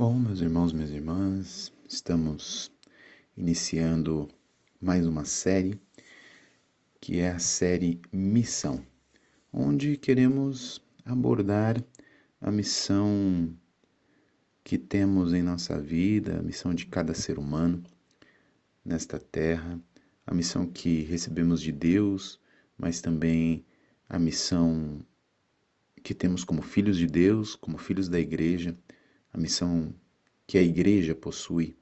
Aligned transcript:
Bom, 0.00 0.18
meus 0.18 0.40
irmãos, 0.40 0.72
minhas 0.72 0.90
irmãs, 0.90 1.70
estamos 1.86 2.72
iniciando 3.36 4.30
mais 4.80 5.06
uma 5.06 5.26
série, 5.26 5.78
que 6.98 7.18
é 7.18 7.28
a 7.28 7.38
série 7.38 8.00
Missão, 8.10 8.82
onde 9.52 9.98
queremos 9.98 10.82
abordar 11.04 11.84
a 12.40 12.50
missão 12.50 13.54
que 14.64 14.78
temos 14.78 15.34
em 15.34 15.42
nossa 15.42 15.78
vida, 15.78 16.38
a 16.38 16.42
missão 16.42 16.72
de 16.74 16.86
cada 16.86 17.12
ser 17.12 17.38
humano 17.38 17.84
nesta 18.82 19.18
terra, 19.18 19.78
a 20.26 20.32
missão 20.32 20.64
que 20.64 21.02
recebemos 21.02 21.60
de 21.60 21.72
Deus, 21.72 22.40
mas 22.78 23.02
também 23.02 23.66
a 24.08 24.18
missão 24.18 24.98
que 26.02 26.14
temos 26.14 26.42
como 26.42 26.62
filhos 26.62 26.96
de 26.96 27.06
Deus, 27.06 27.54
como 27.54 27.76
filhos 27.76 28.08
da 28.08 28.18
igreja, 28.18 28.74
a 29.32 29.38
missão 29.38 29.94
que 30.46 30.58
a 30.58 30.62
igreja 30.62 31.14
possui. 31.14 31.76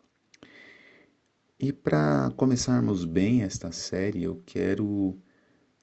E 1.59 1.73
para 1.73 2.31
começarmos 2.37 3.05
bem 3.05 3.43
esta 3.43 3.73
série, 3.73 4.23
eu 4.23 4.43
quero 4.47 5.19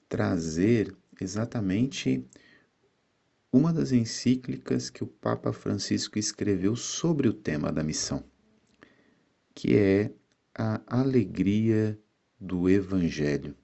trazer 0.08 0.96
exatamente 1.20 2.26
uma 3.52 3.74
das 3.74 3.92
encíclicas 3.92 4.90
que 4.90 5.04
o 5.04 5.08
Papa 5.08 5.52
Francisco 5.52 6.20
escreveu 6.20 6.76
sobre 6.76 7.28
o 7.28 7.34
tema 7.34 7.72
da 7.72 7.84
missão, 7.84 8.24
que 9.54 9.76
é 9.76 10.12
a 10.54 10.82
alegria 10.88 12.00
do 12.40 12.70
Evangelho. 12.70 13.56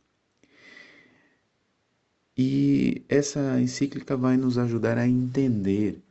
E 2.38 3.06
essa 3.08 3.60
encíclica 3.62 4.18
vai 4.18 4.36
nos 4.36 4.58
ajudar 4.58 4.98
a 4.98 5.08
entender 5.08 6.02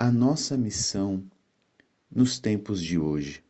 a 0.00 0.10
nossa 0.10 0.56
missão 0.56 1.22
nos 2.10 2.38
tempos 2.38 2.82
de 2.82 2.98
hoje. 2.98 3.44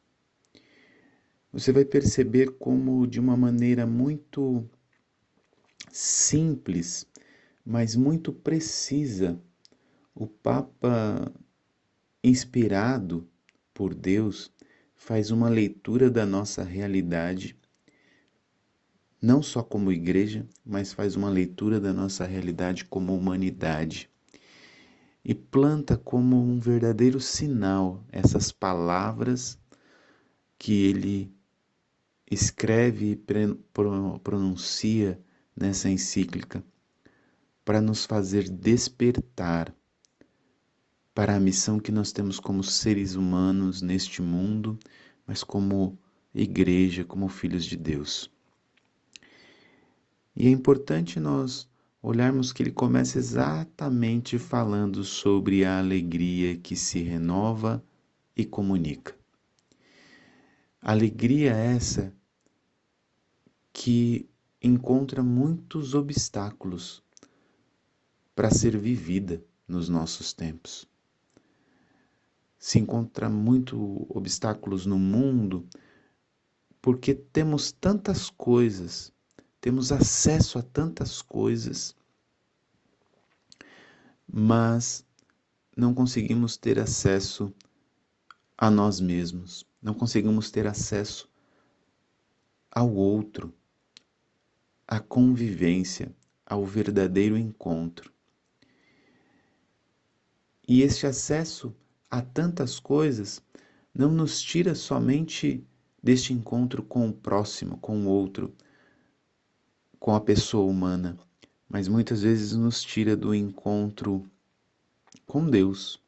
Você 1.52 1.70
vai 1.70 1.84
perceber 1.84 2.57
como, 2.59 3.07
de 3.07 3.20
uma 3.20 3.37
maneira 3.37 3.87
muito 3.87 4.68
simples, 5.92 7.07
mas 7.65 7.95
muito 7.95 8.32
precisa, 8.32 9.40
o 10.12 10.26
Papa, 10.26 11.32
inspirado 12.20 13.29
por 13.73 13.95
Deus, 13.95 14.52
faz 14.96 15.30
uma 15.30 15.48
leitura 15.48 16.10
da 16.10 16.26
nossa 16.26 16.64
realidade, 16.64 17.57
não 19.23 19.40
só 19.40 19.62
como 19.62 19.92
igreja, 19.92 20.45
mas 20.66 20.92
faz 20.92 21.14
uma 21.14 21.30
leitura 21.30 21.79
da 21.79 21.92
nossa 21.92 22.24
realidade 22.24 22.85
como 22.87 23.14
humanidade. 23.14 24.10
E 25.24 25.35
planta 25.35 25.96
como 25.96 26.40
um 26.40 26.59
verdadeiro 26.59 27.21
sinal 27.21 28.04
essas 28.10 28.51
palavras 28.51 29.59
que 30.59 30.87
ele 30.87 31.32
escreve 32.30 33.13
e 33.13 33.21
pronuncia 34.23 35.21
nessa 35.54 35.91
encíclica 35.91 36.65
para 37.65 37.80
nos 37.80 38.04
fazer 38.04 38.48
despertar 38.48 39.74
para 41.15 41.37
a 41.37 41.41
missão 41.41 41.79
que 41.79 41.93
nós 41.93 42.13
temos 42.13 42.41
como 42.41 42.65
seres 42.65 43.15
humanos 43.15 43.82
neste 43.82 44.23
mundo, 44.23 44.79
mas 45.26 45.45
como 45.45 45.98
igreja, 46.35 47.04
como 47.04 47.29
filhos 47.29 47.65
de 47.65 47.76
Deus. 47.76 48.30
E 50.35 50.46
é 50.46 50.51
importante 50.51 51.21
nós 51.21 51.70
olharmos 52.02 52.52
que 52.52 52.62
ele 52.62 52.73
começa 52.73 53.18
exatamente 53.18 54.38
falando 54.38 55.04
sobre 55.04 55.65
a 55.65 55.79
alegria 55.79 56.57
que 56.57 56.76
se 56.76 57.01
renova 57.02 57.82
e 58.37 58.45
comunica. 58.45 59.15
Alegria 60.80 61.52
essa 61.52 62.12
que 63.73 64.28
encontra 64.62 65.22
muitos 65.22 65.94
obstáculos 65.94 67.02
para 68.34 68.50
ser 68.50 68.76
vivida 68.76 69.42
nos 69.69 69.88
nossos 69.88 70.32
tempos 70.32 70.91
se 72.60 72.78
encontra 72.78 73.30
muito 73.30 74.06
obstáculos 74.10 74.84
no 74.84 74.98
mundo 74.98 75.66
porque 76.82 77.14
temos 77.14 77.72
tantas 77.72 78.28
coisas, 78.28 79.10
temos 79.60 79.93
acesso 79.93 80.59
a 80.59 80.62
tantas 80.62 81.21
coisas, 81.21 81.94
mas 84.26 85.04
não 85.76 85.93
conseguimos 85.93 86.56
ter 86.56 86.78
acesso 86.78 87.53
a 88.56 88.70
nós 88.70 89.00
mesmos, 89.00 89.66
não 89.82 89.94
conseguimos 89.94 90.50
ter 90.50 90.66
acesso 90.66 91.28
ao 92.70 92.93
outro, 92.94 93.53
à 94.87 95.00
convivência, 95.00 96.15
ao 96.47 96.65
verdadeiro 96.65 97.37
encontro. 97.37 98.12
E 100.66 100.82
este 100.82 101.06
acesso 101.06 101.75
a 102.10 102.22
tantas 102.22 102.78
coisas 102.78 103.43
não 103.94 104.10
nos 104.10 104.41
tira 104.41 104.75
somente 104.75 105.65
deste 106.03 106.32
encontro 106.32 106.82
com 106.82 107.09
o 107.09 107.12
próximo, 107.12 107.76
com 107.78 108.04
o 108.04 108.09
outro, 108.09 108.54
com 110.00 110.15
a 110.15 110.21
pessoa 110.21 110.69
humana, 110.69 111.16
mas 111.69 111.87
muitas 111.87 112.22
vezes 112.22 112.53
nos 112.53 112.83
tira 112.83 113.16
do 113.16 113.33
encontro 113.33 114.28
com 115.27 115.49
Deus. 115.49 116.03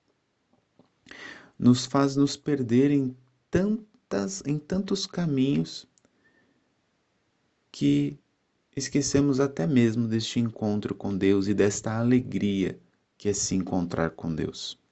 Nos 1.57 1.87
faz 1.87 2.17
nos 2.17 2.37
perder 2.37 2.91
em 2.91 3.17
tantas 3.49 4.43
em 4.45 4.59
tantos 4.59 5.07
caminhos 5.07 5.87
que 7.71 8.19
esquecemos 8.75 9.39
até 9.39 9.67
mesmo 9.67 10.09
deste 10.09 10.41
encontro 10.41 10.95
com 10.95 11.17
Deus 11.17 11.47
e 11.47 11.55
desta 11.55 11.97
alegria 11.97 12.81
que 13.17 13.29
é 13.29 13.33
se 13.33 13.55
encontrar 13.55 14.11
com 14.11 14.35
Deus. 14.35 14.83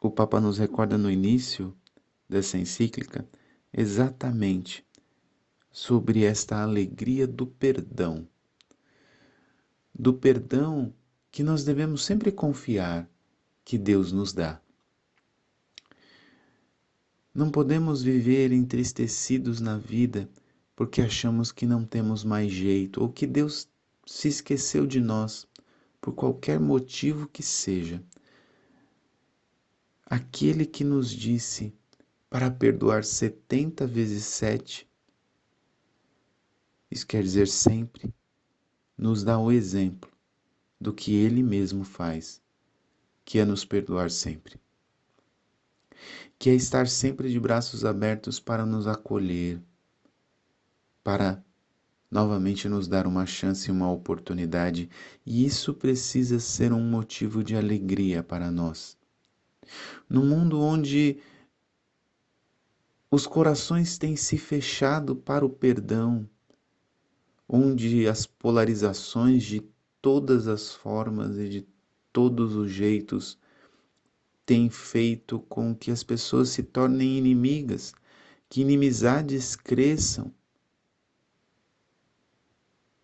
o 0.00 0.10
Papa 0.10 0.40
nos 0.40 0.58
recorda 0.58 0.96
no 0.96 1.10
início 1.10 1.76
dessa 2.28 2.56
encíclica 2.56 3.28
exatamente 3.72 4.86
sobre 5.70 6.24
esta 6.24 6.62
alegria 6.62 7.26
do 7.26 7.46
perdão. 7.46 8.26
Do 9.94 10.14
perdão 10.14 10.92
que 11.30 11.42
nós 11.42 11.64
devemos 11.64 12.04
sempre 12.04 12.32
confiar 12.32 13.08
que 13.64 13.76
Deus 13.76 14.12
nos 14.12 14.32
dá. 14.32 14.60
Não 17.34 17.50
podemos 17.50 18.02
viver 18.02 18.52
entristecidos 18.52 19.60
na 19.60 19.76
vida 19.76 20.28
porque 20.74 21.02
achamos 21.02 21.52
que 21.52 21.66
não 21.66 21.84
temos 21.84 22.24
mais 22.24 22.52
jeito 22.52 23.02
ou 23.02 23.08
que 23.08 23.26
Deus 23.26 23.68
se 24.06 24.28
esqueceu 24.28 24.86
de 24.86 25.00
nós, 25.00 25.46
por 26.00 26.14
qualquer 26.14 26.58
motivo 26.58 27.28
que 27.28 27.42
seja 27.42 28.02
aquele 30.08 30.64
que 30.64 30.82
nos 30.82 31.10
disse 31.10 31.74
para 32.30 32.50
perdoar 32.50 33.04
setenta 33.04 33.86
vezes 33.86 34.24
sete, 34.24 34.88
isso 36.90 37.06
quer 37.06 37.22
dizer 37.22 37.48
sempre, 37.48 38.12
nos 38.96 39.22
dá 39.22 39.38
o 39.38 39.52
exemplo 39.52 40.10
do 40.80 40.92
que 40.92 41.14
ele 41.14 41.42
mesmo 41.42 41.84
faz, 41.84 42.42
que 43.24 43.38
é 43.38 43.44
nos 43.44 43.64
perdoar 43.64 44.10
sempre. 44.10 44.60
Que 46.38 46.50
é 46.50 46.54
estar 46.54 46.86
sempre 46.88 47.30
de 47.30 47.38
braços 47.40 47.84
abertos 47.84 48.38
para 48.38 48.64
nos 48.64 48.86
acolher, 48.86 49.60
para 51.02 51.44
novamente 52.10 52.68
nos 52.68 52.88
dar 52.88 53.06
uma 53.06 53.26
chance 53.26 53.68
e 53.68 53.72
uma 53.72 53.90
oportunidade, 53.90 54.88
e 55.26 55.44
isso 55.44 55.74
precisa 55.74 56.38
ser 56.38 56.72
um 56.72 56.82
motivo 56.82 57.44
de 57.44 57.54
alegria 57.54 58.22
para 58.22 58.50
nós 58.50 58.98
num 60.08 60.26
mundo 60.26 60.60
onde 60.60 61.20
os 63.10 63.26
corações 63.26 63.98
têm 63.98 64.16
se 64.16 64.36
fechado 64.36 65.16
para 65.16 65.44
o 65.44 65.50
perdão, 65.50 66.28
onde 67.48 68.06
as 68.06 68.26
polarizações 68.26 69.42
de 69.44 69.62
todas 70.02 70.46
as 70.46 70.72
formas 70.72 71.38
e 71.38 71.48
de 71.48 71.66
todos 72.12 72.54
os 72.54 72.70
jeitos 72.70 73.38
têm 74.44 74.68
feito 74.70 75.40
com 75.40 75.74
que 75.74 75.90
as 75.90 76.02
pessoas 76.02 76.50
se 76.50 76.62
tornem 76.62 77.18
inimigas, 77.18 77.94
que 78.48 78.60
inimizades 78.60 79.56
cresçam, 79.56 80.32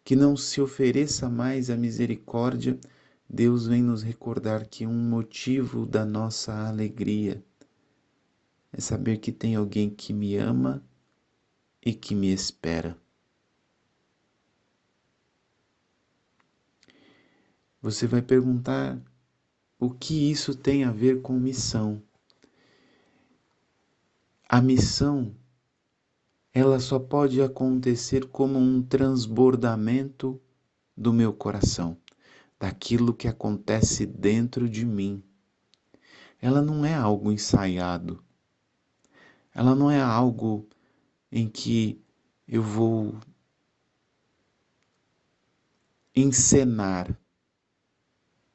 que 0.04 0.14
não 0.14 0.36
se 0.36 0.60
ofereça 0.60 1.28
mais 1.28 1.70
a 1.70 1.76
misericórdia 1.76 2.78
Deus 3.28 3.66
vem 3.66 3.82
nos 3.82 4.02
recordar 4.02 4.66
que 4.66 4.86
um 4.86 4.94
motivo 4.94 5.86
da 5.86 6.04
nossa 6.04 6.68
alegria 6.68 7.42
é 8.72 8.80
saber 8.80 9.18
que 9.18 9.32
tem 9.32 9.56
alguém 9.56 9.90
que 9.90 10.12
me 10.12 10.36
ama 10.36 10.84
e 11.84 11.92
que 11.94 12.14
me 12.14 12.32
espera. 12.32 12.96
Você 17.84 18.06
vai 18.06 18.22
perguntar 18.22 18.98
o 19.78 19.90
que 19.90 20.30
isso 20.30 20.54
tem 20.54 20.84
a 20.84 20.90
ver 20.90 21.20
com 21.20 21.38
missão. 21.38 22.02
A 24.48 24.58
missão 24.62 25.36
ela 26.50 26.80
só 26.80 26.98
pode 26.98 27.42
acontecer 27.42 28.26
como 28.28 28.58
um 28.58 28.82
transbordamento 28.82 30.40
do 30.96 31.12
meu 31.12 31.30
coração, 31.30 31.94
daquilo 32.58 33.12
que 33.12 33.28
acontece 33.28 34.06
dentro 34.06 34.66
de 34.66 34.86
mim. 34.86 35.22
Ela 36.40 36.62
não 36.62 36.86
é 36.86 36.94
algo 36.94 37.30
ensaiado. 37.30 38.24
Ela 39.54 39.74
não 39.74 39.90
é 39.90 40.00
algo 40.00 40.66
em 41.30 41.50
que 41.50 42.02
eu 42.48 42.62
vou 42.62 43.14
encenar 46.16 47.14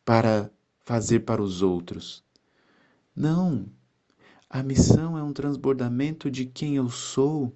para 0.10 0.52
fazer 0.80 1.20
para 1.20 1.40
os 1.40 1.62
outros. 1.62 2.24
Não. 3.16 3.72
A 4.50 4.64
missão 4.64 5.16
é 5.16 5.22
um 5.22 5.32
transbordamento 5.32 6.32
de 6.32 6.48
quem 6.48 6.78
eu 6.78 6.90
sou 6.90 7.56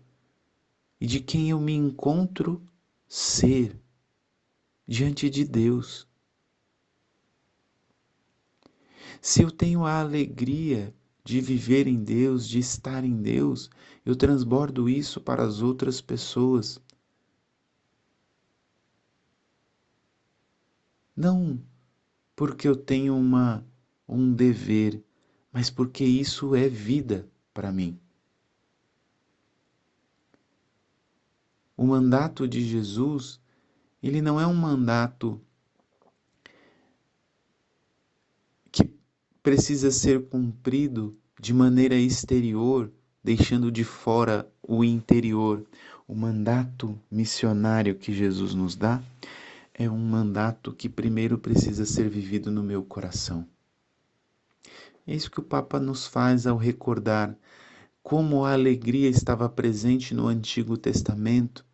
e 1.02 1.08
de 1.08 1.20
quem 1.20 1.50
eu 1.50 1.60
me 1.60 1.74
encontro 1.74 2.62
ser 3.08 3.82
diante 4.88 5.32
de 5.32 5.44
Deus. 5.44 6.08
Se 9.20 9.42
eu 9.42 9.50
tenho 9.50 9.84
a 9.84 10.00
alegria 10.00 10.94
de 11.24 11.42
viver 11.42 11.88
em 11.88 12.04
Deus, 12.04 12.48
de 12.48 12.60
estar 12.60 13.04
em 13.04 13.20
Deus, 13.20 13.68
eu 14.06 14.16
transbordo 14.16 14.88
isso 14.88 15.20
para 15.20 15.44
as 15.44 15.60
outras 15.60 16.02
pessoas. 16.02 16.80
Não 21.16 21.60
porque 22.36 22.68
eu 22.68 22.76
tenho 22.76 23.16
uma 23.16 23.66
um 24.08 24.34
dever, 24.34 25.02
mas 25.52 25.70
porque 25.70 26.04
isso 26.04 26.56
é 26.56 26.68
vida 26.68 27.28
para 27.54 27.72
mim. 27.72 28.00
O 31.76 31.86
mandato 31.86 32.48
de 32.48 32.62
Jesus, 32.64 33.40
ele 34.02 34.22
não 34.22 34.40
é 34.40 34.46
um 34.46 34.54
mandato 34.54 35.42
que 38.72 38.90
precisa 39.42 39.90
ser 39.90 40.28
cumprido 40.28 41.18
de 41.40 41.54
maneira 41.54 41.96
exterior, 41.96 42.92
deixando 43.24 43.72
de 43.72 43.84
fora 43.84 44.48
o 44.62 44.84
interior. 44.84 45.66
O 46.08 46.14
mandato 46.14 47.00
missionário 47.10 47.96
que 47.96 48.14
Jesus 48.14 48.54
nos 48.54 48.76
dá 48.76 49.02
é 49.74 49.90
um 49.90 49.98
mandato 49.98 50.72
que 50.72 50.88
primeiro 50.88 51.38
precisa 51.38 51.86
ser 51.86 52.08
vivido 52.08 52.52
no 52.52 52.62
meu 52.62 52.84
coração. 52.84 53.48
É 55.06 55.16
isso 55.16 55.32
que 55.32 55.40
o 55.40 55.44
Papa 55.44 55.80
nos 55.80 56.06
faz 56.06 56.46
ao 56.46 56.58
recordar 56.58 57.36
como 58.02 58.46
a 58.46 58.54
alegria 58.54 59.10
estava 59.10 59.50
presente 59.50 60.14
no 60.14 60.28
Antigo 60.28 60.78
Testamento 60.78 61.66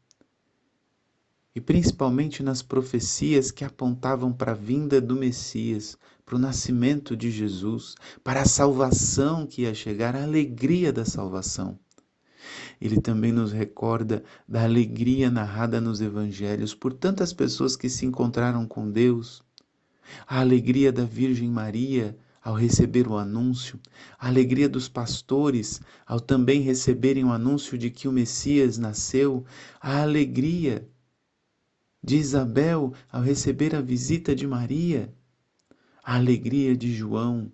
e 1.54 1.60
principalmente 1.60 2.42
nas 2.42 2.62
profecias 2.62 3.51
que 3.51 3.66
apontavam 3.66 4.31
para 4.31 4.51
a 4.51 4.56
vinda 4.56 5.01
do 5.01 5.16
Messias, 5.16 5.98
para 6.25 6.36
o 6.36 6.40
nascimento 6.40 7.18
de 7.18 7.30
Jesus, 7.31 7.96
para 8.24 8.44
a 8.44 8.46
salvação 8.46 9.46
que 9.46 9.63
ia 9.63 9.74
chegar, 9.74 10.16
a 10.16 10.24
alegria 10.24 10.94
da 10.94 11.04
salvação. 11.04 11.78
Ele 12.80 13.00
também 13.00 13.31
nos 13.31 13.51
recorda 13.51 14.24
da 14.48 14.63
alegria 14.63 15.30
narrada 15.30 15.80
nos 15.81 16.01
evangelhos 16.01 16.74
por 16.74 16.94
tantas 16.94 17.34
pessoas 17.34 17.75
que 17.75 17.90
se 17.90 18.06
encontraram 18.06 18.66
com 18.68 18.90
Deus, 18.90 19.44
a 20.28 20.40
alegria 20.40 20.92
da 20.92 21.06
Virgem 21.06 21.50
Maria 21.50 22.18
ao 22.42 22.56
receber 22.56 23.07
o 23.07 23.18
anúncio, 23.18 23.80
a 24.18 24.28
alegria 24.28 24.69
dos 24.69 24.88
pastores 24.88 25.81
ao 26.06 26.19
também 26.19 26.62
receberem 26.62 27.24
o 27.25 27.31
anúncio 27.31 27.78
de 27.78 27.90
que 27.90 28.07
o 28.07 28.12
Messias 28.12 28.78
nasceu, 28.78 29.46
a 29.80 30.01
alegria 30.01 30.88
de 32.04 32.18
Isabel 32.18 32.94
ao 33.12 33.22
receber 33.22 33.75
a 33.75 33.81
visita 33.81 34.34
de 34.34 34.48
Maria, 34.48 35.13
a 36.04 36.16
alegria 36.16 36.75
de 36.75 36.94
João 36.94 37.51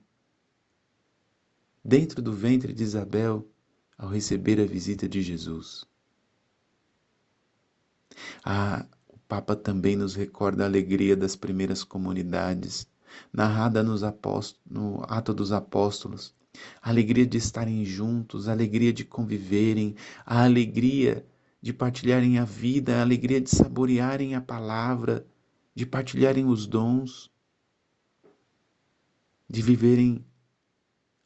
dentro 1.84 2.22
do 2.22 2.32
ventre 2.32 2.74
de 2.74 2.84
Isabel 2.84 3.48
ao 3.98 4.10
receber 4.10 4.60
a 4.60 4.66
visita 4.66 5.08
de 5.08 5.22
Jesus. 5.22 5.86
Ah, 8.44 8.86
o 9.08 9.18
Papa 9.20 9.56
também 9.56 9.96
nos 9.96 10.16
recorda 10.16 10.64
a 10.64 10.68
alegria 10.68 11.16
das 11.16 11.36
primeiras 11.36 11.84
comunidades, 11.84 12.88
narrada 13.32 13.84
no 13.84 15.04
Ato 15.08 15.34
dos 15.34 15.52
Apóstolos, 15.52 16.36
a 16.82 16.90
alegria 16.90 17.26
de 17.26 17.38
estarem 17.38 17.84
juntos, 17.84 18.48
a 18.48 18.52
alegria 18.52 18.94
de 18.94 19.04
conviverem, 19.04 19.96
a 20.26 20.44
alegria 20.44 21.26
de 21.62 21.74
partilharem 21.74 22.38
a 22.38 22.46
vida, 22.46 22.98
a 22.98 23.02
alegria 23.02 23.42
de 23.42 23.50
saborearem 23.50 24.36
a 24.36 24.42
palavra, 24.42 25.26
de 25.74 25.86
partilharem 25.86 26.46
os 26.46 26.68
dons, 26.68 27.32
de 29.50 29.62
viverem 29.62 30.26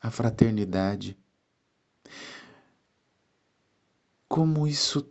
a 0.02 0.10
fraternidade 0.10 1.19
como 4.40 4.66
isso 4.66 5.06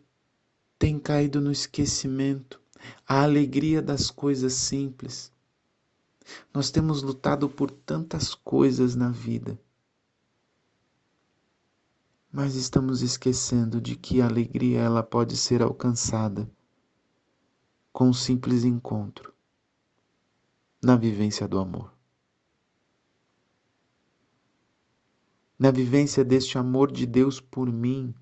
tem 0.79 0.99
caído 0.99 1.39
no 1.39 1.53
esquecimento, 1.53 2.59
a 3.07 3.25
alegria 3.25 3.83
das 3.83 4.11
coisas 4.11 4.55
simples. 4.55 5.31
Nós 6.51 6.71
temos 6.71 7.03
lutado 7.03 7.47
por 7.47 7.71
tantas 7.71 8.35
coisas 8.35 8.97
na 8.97 9.11
vida, 9.11 9.61
mas 12.33 12.55
estamos 12.55 13.03
esquecendo 13.03 13.83
de 13.83 13.97
que 13.97 14.23
a 14.23 14.27
alegria 14.27 14.81
ela 14.81 15.03
pode 15.03 15.37
ser 15.37 15.61
alcançada 15.61 16.51
com 17.93 18.09
um 18.09 18.15
simples 18.15 18.65
encontro 18.65 19.35
na 20.83 20.97
vivência 20.97 21.47
do 21.47 21.59
amor. 21.59 21.98
Na 25.59 25.71
vivência 25.71 26.25
deste 26.25 26.57
amor 26.57 26.93
de 26.93 27.05
Deus 27.05 27.41
por 27.41 27.73
mim, 27.73 28.15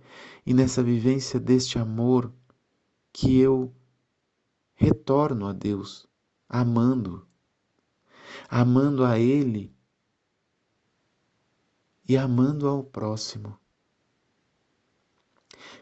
e 0.44 0.54
nessa 0.54 0.82
vivência 0.82 1.38
deste 1.38 1.78
amor 1.78 2.32
que 3.12 3.38
eu 3.38 3.74
retorno 4.74 5.46
a 5.46 5.52
Deus, 5.52 6.06
amando, 6.48 7.26
amando 8.48 9.04
a 9.04 9.18
Ele 9.18 9.74
e 12.08 12.16
amando 12.16 12.68
ao 12.68 12.82
próximo. 12.82 13.58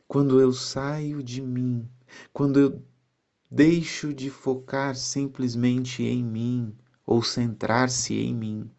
Quando 0.08 0.40
eu 0.40 0.52
saio 0.52 1.22
de 1.22 1.40
mim, 1.40 1.88
quando 2.32 2.58
eu 2.58 2.82
deixo 3.50 4.12
de 4.12 4.30
focar 4.30 4.96
simplesmente 4.96 6.02
em 6.02 6.22
mim 6.24 6.76
ou 7.06 7.22
centrar-se 7.22 8.14
em 8.14 8.34
mim, 8.34 8.70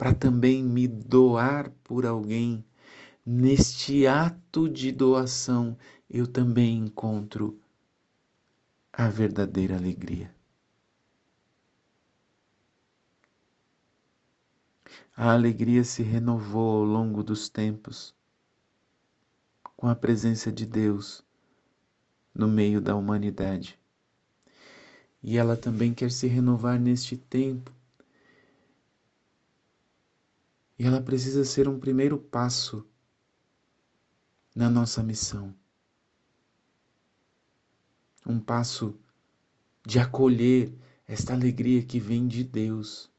para 0.00 0.14
também 0.14 0.64
me 0.64 0.88
doar 0.88 1.70
por 1.84 2.06
alguém 2.06 2.64
neste 3.24 4.06
ato 4.06 4.66
de 4.66 4.90
doação, 4.90 5.76
eu 6.08 6.26
também 6.26 6.78
encontro 6.78 7.60
a 8.90 9.08
verdadeira 9.10 9.76
alegria. 9.76 10.34
A 15.14 15.32
alegria 15.34 15.84
se 15.84 16.02
renovou 16.02 16.78
ao 16.78 16.84
longo 16.84 17.22
dos 17.22 17.50
tempos 17.50 18.14
com 19.76 19.86
a 19.86 19.94
presença 19.94 20.50
de 20.50 20.64
Deus 20.64 21.22
no 22.34 22.48
meio 22.48 22.80
da 22.80 22.96
humanidade. 22.96 23.78
E 25.22 25.36
ela 25.36 25.58
também 25.58 25.92
quer 25.92 26.10
se 26.10 26.26
renovar 26.26 26.80
neste 26.80 27.18
tempo. 27.18 27.70
E 30.80 30.86
ela 30.86 31.02
precisa 31.02 31.44
ser 31.44 31.68
um 31.68 31.78
primeiro 31.78 32.16
passo 32.16 32.88
na 34.54 34.70
nossa 34.70 35.02
missão. 35.02 35.54
Um 38.24 38.40
passo 38.40 38.98
de 39.86 39.98
acolher 39.98 40.72
esta 41.06 41.34
alegria 41.34 41.84
que 41.84 42.00
vem 42.00 42.26
de 42.26 42.42
Deus. 42.42 43.10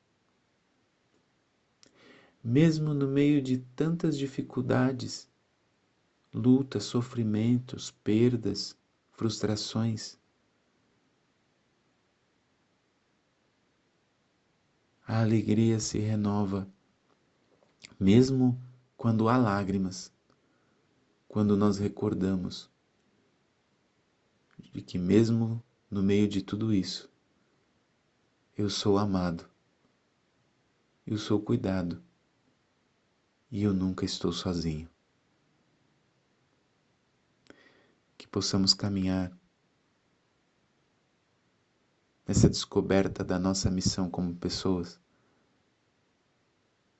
Mesmo 2.43 2.95
no 2.95 3.07
meio 3.07 3.39
de 3.39 3.59
tantas 3.75 4.17
dificuldades, 4.17 5.29
lutas, 6.33 6.85
sofrimentos, 6.85 7.91
perdas, 7.91 8.75
frustrações, 9.11 10.17
a 15.05 15.21
alegria 15.21 15.79
se 15.79 15.99
renova, 15.99 16.67
mesmo 18.01 18.61
quando 18.97 19.29
há 19.29 19.37
lágrimas 19.37 20.11
quando 21.27 21.55
nós 21.55 21.77
recordamos 21.77 22.69
de 24.73 24.81
que, 24.81 24.97
mesmo 24.97 25.63
no 25.89 26.03
meio 26.03 26.27
de 26.27 26.41
tudo 26.41 26.73
isso, 26.73 27.09
eu 28.57 28.69
sou 28.69 28.97
amado 28.97 29.49
eu 31.05 31.17
sou 31.17 31.41
cuidado 31.41 32.01
e 33.51 33.63
eu 33.63 33.73
nunca 33.73 34.05
estou 34.05 34.31
sozinho. 34.31 34.89
Que 38.17 38.27
possamos 38.27 38.73
caminhar 38.73 39.29
nessa 42.25 42.47
descoberta 42.47 43.23
da 43.25 43.37
nossa 43.37 43.69
missão 43.69 44.09
como 44.09 44.33
pessoas, 44.33 44.99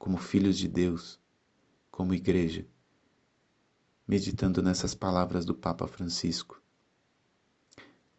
como 0.02 0.18
filhos 0.18 0.58
de 0.58 0.68
Deus, 0.68 1.20
como 1.92 2.16
igreja, 2.16 2.68
meditando 4.08 4.60
nessas 4.60 4.96
palavras 4.96 5.46
do 5.46 5.54
Papa 5.54 5.88
Francisco. 5.88 6.60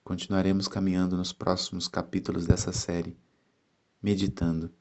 Continuaremos 0.05 0.69
caminhando 0.69 1.17
nos 1.17 1.33
próximos 1.33 1.89
capítulos 1.89 2.47
dessa 2.47 2.71
série, 2.73 3.19
meditando 4.01 4.73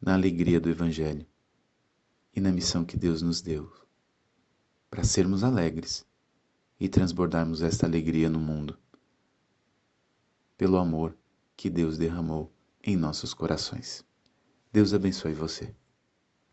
na 0.00 0.14
alegria 0.14 0.58
do 0.58 0.70
Evangelho 0.70 1.26
e 2.34 2.40
na 2.40 2.50
missão 2.50 2.86
que 2.86 2.96
Deus 2.96 3.20
nos 3.20 3.42
deu, 3.42 3.70
para 4.88 5.04
sermos 5.04 5.44
alegres 5.44 6.06
e 6.80 6.88
transbordarmos 6.88 7.60
esta 7.60 7.84
alegria 7.84 8.30
no 8.30 8.40
mundo, 8.40 8.78
pelo 10.56 10.78
amor 10.78 11.14
que 11.54 11.68
Deus 11.68 11.98
derramou 11.98 12.50
em 12.82 12.96
nossos 12.96 13.34
corações. 13.34 14.02
Deus 14.72 14.94
abençoe 14.94 15.34
você. 15.34 15.76